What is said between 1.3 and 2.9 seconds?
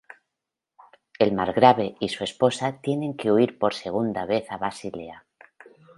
margrave y su esposa